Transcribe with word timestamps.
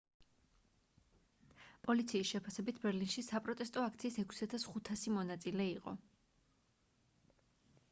პოლიციის 1.87 2.29
შეფასებით 2.35 2.81
ბერლინში 2.87 3.25
საპროტესტო 3.29 3.85
აქციის 3.89 4.19
6500 4.25 5.15
მონაწილე 5.21 5.71
იყო 5.77 5.97